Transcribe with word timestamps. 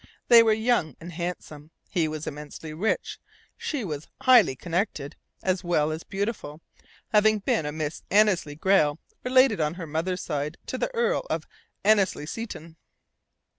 They 0.29 0.41
were 0.41 0.51
young 0.51 0.95
and 0.99 1.11
handsome. 1.13 1.69
He 1.87 2.07
was 2.07 2.25
immensely 2.25 2.73
rich, 2.73 3.19
she 3.55 3.85
was 3.85 4.07
"highly 4.21 4.55
connected" 4.55 5.15
as 5.43 5.63
well 5.63 5.91
as 5.91 6.01
beautiful, 6.03 6.59
having 7.09 7.37
been 7.37 7.67
a 7.67 7.71
Miss 7.71 8.01
Annesley 8.09 8.55
Grayle, 8.55 8.97
related 9.23 9.61
on 9.61 9.75
her 9.75 9.85
mother's 9.85 10.23
side 10.23 10.57
to 10.65 10.79
the 10.79 10.89
Earl 10.95 11.27
of 11.29 11.45
Annesley 11.83 12.25
Seton. 12.25 12.77